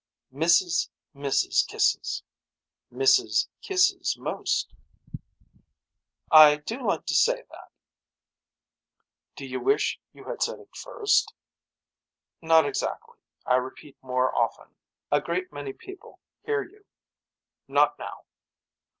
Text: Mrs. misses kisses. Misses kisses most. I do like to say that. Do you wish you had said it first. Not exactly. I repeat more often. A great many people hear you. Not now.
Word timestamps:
Mrs. 0.33 0.89
misses 1.13 1.61
kisses. 1.61 2.23
Misses 2.89 3.49
kisses 3.61 4.17
most. 4.17 4.73
I 6.31 6.55
do 6.55 6.81
like 6.87 7.05
to 7.05 7.13
say 7.13 7.43
that. 7.51 7.71
Do 9.35 9.45
you 9.45 9.59
wish 9.59 9.99
you 10.11 10.23
had 10.23 10.41
said 10.41 10.59
it 10.59 10.75
first. 10.75 11.35
Not 12.41 12.65
exactly. 12.65 13.19
I 13.45 13.57
repeat 13.57 13.95
more 14.01 14.35
often. 14.35 14.75
A 15.11 15.21
great 15.21 15.53
many 15.53 15.71
people 15.71 16.17
hear 16.47 16.63
you. 16.63 16.83
Not 17.67 17.99
now. 17.99 18.23